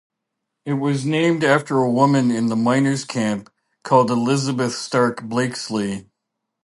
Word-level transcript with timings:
It 0.65 0.73
was 0.73 1.05
named 1.05 1.43
after 1.43 1.77
a 1.77 1.87
woman 1.91 2.31
in 2.31 2.47
the 2.47 2.55
miners 2.55 3.05
camp 3.05 3.51
called 3.83 4.09
Elizabeth 4.09 4.73
Stark 4.73 5.21
Blakesley. 5.21 6.07